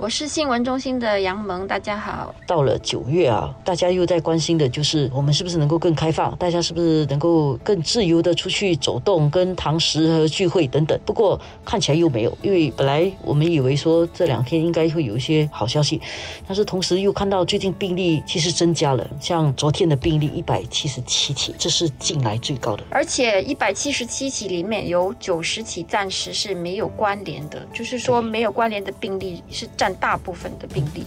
[0.00, 2.32] 我是新闻中心的杨萌，大家好。
[2.46, 10.96] 到了九月啊，大家又在关心的就是我们是不是能够更开放，大家是不是能够更自由的出去走动、跟堂食和聚会等等。
[11.04, 16.00] 不过看起来又没有，因为本来我们以为说这两天应该会有一些好消息，
[16.46, 22.84] 但是同时又看到最近病例其实增加了，像昨天的病例一百七十七起，这是近来最高的。
[22.88, 29.87] 而且一百七十七起里面有九十起暂时是没有关联的，就是说没有关联的病例是占。
[29.94, 31.04] 大部分的病例，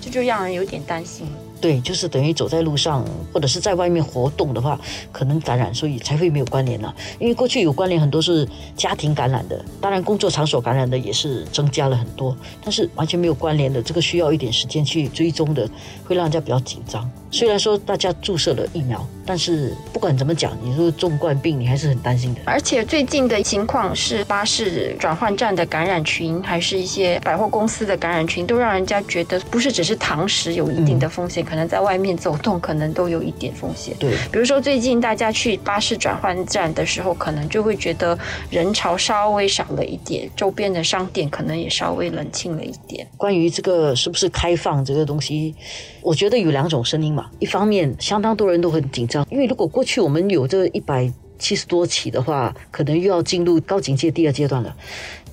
[0.00, 1.26] 这就让人有点担心。
[1.60, 3.02] 对，就是等于走在路上
[3.32, 4.78] 或者是在外面活动的话，
[5.10, 6.94] 可能感染，所以才会没有关联了。
[7.18, 15.66] 因为过去有关联很多是家庭感染的，当然工作场所感染的也是增加了很多，但是完全没有关联的，这个需要一点时间去追踪的，
[16.04, 17.10] 会让人家比较紧张。
[17.34, 22.40] 虽然说大家注射了疫苗，但是不管怎么讲，你说重冠病，你还是很担心的。
[22.44, 33.96] 而且最近的情况是，巴士转换站的感染群，还是一些百货公司的感染群，都让人家觉得不是只是堂食有一定的风险，可能在外面走动可能都有一点风险。
[33.98, 38.16] 对，比如说最近大家去巴士转换站的时候，可能就会觉得
[38.48, 43.04] 人潮稍微少了一点，周边的商店可能也稍微冷清了一点。
[43.16, 45.52] 关于这个是不是开放这个东西，
[46.00, 47.23] 我觉得有两种声音嘛。
[47.38, 54.74] 一方面，相当多人都很紧张，因为如果过去我们有这一百七十多起的话，可能又要进入高警戒第二阶段了。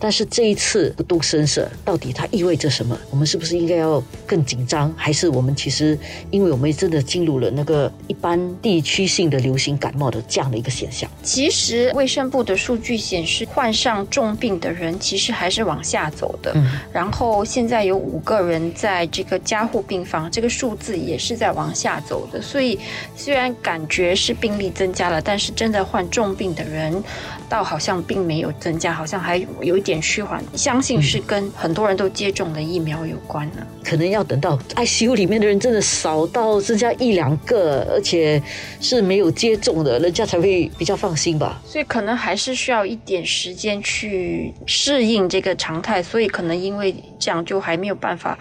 [0.02, 2.98] 但是这一次不动声色，到底它意味着什么？
[3.12, 4.92] 我们是不是应该要更紧张？
[4.98, 5.96] 还是我们其实，
[6.32, 11.08] 因为我们真的进入了那个一般地区性的流行感冒的这样的一个现象？
[11.22, 16.52] 其实卫生部的数据显示，患上重病的人其实还是往下走的。
[16.56, 16.80] 嗯。
[16.92, 22.42] 然后现在有五个人在这个加护病房，这个数字也是在往下走的。
[22.42, 22.80] 所以
[23.16, 27.04] 虽然感觉是病例增加了，但是真的患重病的人，
[27.48, 29.91] 倒好像并没有增加，好像还有一点。
[29.92, 33.68] 点虚缓，相信是跟很多人都接种的疫苗有关呢。
[33.84, 38.42] 可能要等到 ICU 里面的人真的少到剩下一两个，而且
[38.80, 41.62] 是没有接种的，人家才会比较放心吧。
[41.66, 46.02] 所以可能还是需要一点时间去适应这个常态。
[46.02, 48.40] 所以可能因为这样，就还没有办法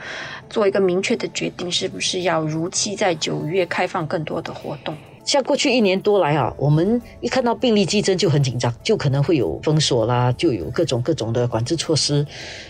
[0.49, 4.97] 做一个明确的决定，是不是要如期在九月开放更多的活动。
[5.31, 12.27] 像过去一年多来啊，我们一看到病例激增就很紧张，就可能会有封锁啦，就有各种各种的管制措施。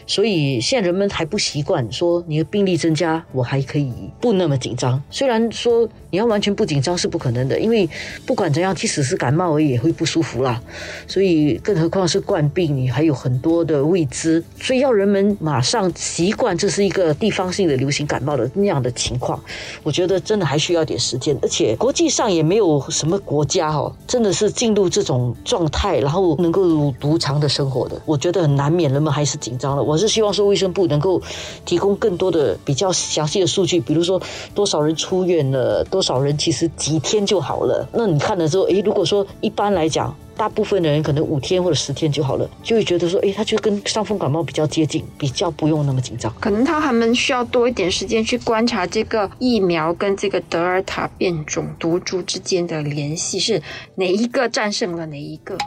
[0.06, 3.90] 所以现在人们还不习惯说你的病例增加，我还可以
[4.20, 5.02] 不那么紧张。
[5.10, 7.88] 虽然说你要完全不紧张是不可能的，因为
[8.26, 10.62] 不管怎样，即使是感冒而已也会不舒服啦。
[11.06, 19.42] 所以更何况是冠病，你还有很多的未知，所以要人们马上习惯这是一个地方性的流行感冒的那样的情况，
[19.82, 22.49] 我觉得真的还需要点时间，而且国际上也。
[22.50, 29.82] 没有什么国家哦，真的是进入这种状态，然后能够如常的生活的，我觉得很难免人们还是紧张了。
[29.84, 31.22] 我是希望说卫生部能够
[31.64, 34.20] 提供更多的比较详细的数据，比如说
[34.52, 37.88] 多少人出院了，多少人其实几天就好了。
[37.92, 40.12] 那你看了之后，诶，如果说一般来讲。
[40.40, 46.34] 大部分的人可能五天或者十天就好了，就会觉得说，哎，他就跟伤风感冒比较接近，比较不用那么紧张。
[46.40, 53.60] 可能他们需要多一点时间去观察这个疫苗跟这个德尔塔变种毒株之间的联系，是
[53.96, 55.58] 哪一个战胜了哪一个。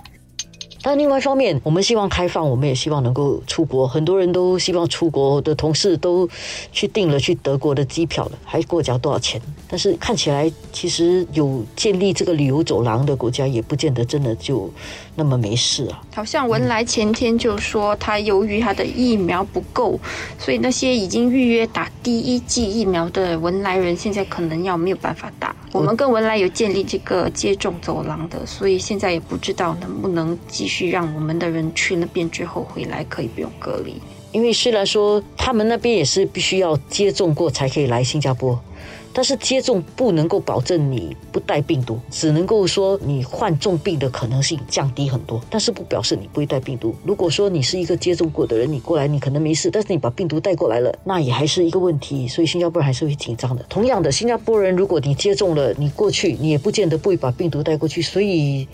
[0.85, 3.87] 但另外一方面，我们希望开放，我们也希望能够出国。
[3.87, 6.29] 很多人都希望出国的同事都
[6.73, 9.41] 去订了去德国的机票了，还给我交多少钱？
[9.69, 14.69] 但是看起来，其实有建立这个旅游走廊的国家，也不见得真的就
[15.15, 16.03] 那么没事啊。
[16.13, 19.97] 好像文莱前天就说，他由于他的疫苗不够，
[20.37, 25.52] 所以那些已经预约打第一剂疫苗的文莱人，现在可能要没有办法打。
[25.73, 30.89] 我们跟文莱有建立这个接种走廊的，所以现在也不知道能不能继续。
[30.89, 33.99] 让我们的人去那边之后回来可以不用隔离，
[34.33, 38.59] 因为虽然说他们那边也是必须要接种过才可以来新加坡，
[39.13, 46.95] 但是接种不能够保证你不带病毒，只能够说你患重病的可能性降低很多，但是不表示你不会带病毒。
[47.05, 52.27] 如果说你是一个接种过的人，你过来你可能没事，但是你把病毒带过来了，那也还是一个问题。
[52.27, 53.63] 所以新加坡人还是会紧张的。
[53.69, 58.67] 同样的，新加坡人如果你接种了，你过去你也不见得不会把病毒带过去，所以。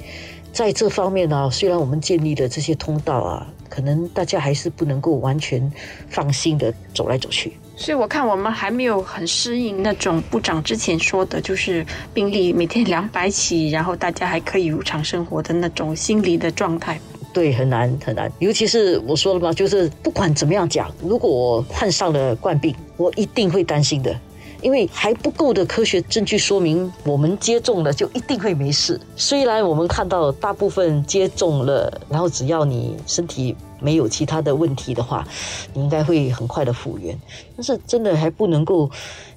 [0.51, 5.71] 在这方面呢，虽然我们建立的这些通道啊，可能大家还是不能够完全
[6.10, 7.54] 放心的走来走去。
[7.77, 17.00] 所以我看我们还没有很适应那种部长之前说的，就是病例每天两百起，然后大家还可以如常生活的那种心理的状态。
[17.31, 18.30] 对，很难很难。
[18.39, 24.13] 尤其是我说了嘛，就是不管怎么样讲，如果我患上了冠病，我一定会担心的。
[24.61, 29.00] 因为还不够的科学证据说明，我们接种了就一定会没事。
[29.15, 35.27] 虽然我们看到大部分接种了，然后只要你身体没有其他的问题的话，
[35.73, 37.17] 你应该会很快的复原。
[37.56, 38.89] 但是真的还不能够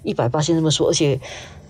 [0.02, 1.20] 一百八先这么说，而且。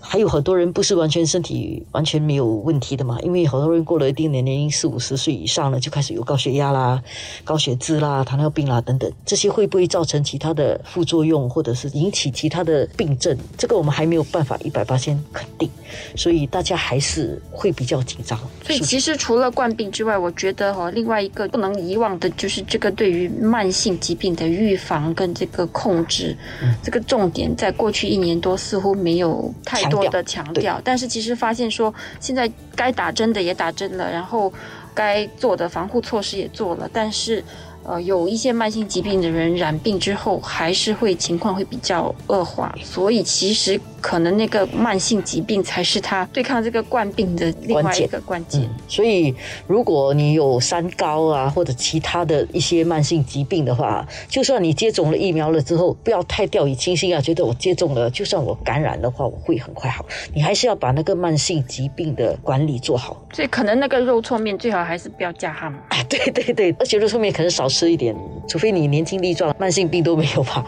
[0.05, 3.17] 还有很多人不是完全身体完全没有问题的嘛？
[3.21, 7.01] 因为好多人过了一定年龄，四五十岁以上了，就开始有高血压啦、
[7.45, 13.35] 高血脂啦、糖尿病啦等等，这些会不会造成其他的副作用，或者是引起其他的病症？
[13.57, 15.69] 这个我们还没有办法一百八先肯定，
[16.17, 18.37] 所以大家还是会比较紧张。
[18.61, 26.35] 所以其实除了冠病之外，我觉得哈，另外一个不能遗忘的就是这个对于慢性疾病的预防跟这个控制，
[26.83, 29.92] 这个重点在过去一年多似乎没有太。
[29.93, 34.51] 多的强调，但是其实发现说，现在该打针的也打针了，然后
[34.93, 37.43] 该做的防护措施也做了，但是。
[37.85, 48.69] 呃，有一些慢性疾病的人染病之后，还是会情况会比较恶化，所以其实可能那个慢性疾病才是他对抗这个冠病的另外一个关键。
[48.87, 49.35] 所以，
[49.67, 60.05] 如果你有三高啊，或者其他的一些慢性疾病的话，就算你接种了疫苗了之后，不要太掉以轻心啊，觉得我接种了，就算我感染的话，我会很快好。
[60.33, 63.21] 你还是要把那个慢性疾病的管理做好。
[63.33, 65.67] 所以，可能那个肉臭面最好还是不要加哈。
[65.89, 67.67] 啊 对对对，而且肉臭面可能少。
[67.73, 68.15] 吃一点，
[68.47, 70.63] 除非你年轻力壮，慢性病都没有吧。